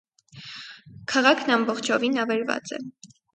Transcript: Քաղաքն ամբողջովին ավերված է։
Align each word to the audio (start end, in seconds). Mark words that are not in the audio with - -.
Քաղաքն 1.13 1.53
ամբողջովին 1.57 2.19
ավերված 2.25 2.75
է։ 2.79 2.81